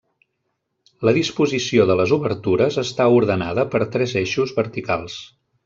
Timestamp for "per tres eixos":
3.77-4.59